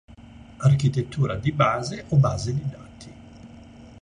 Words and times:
Architettura 0.57 1.35
di 1.35 1.51
base 1.51 2.05
o 2.07 2.15
base 2.17 2.51
di 2.55 2.67
dati 2.67 3.13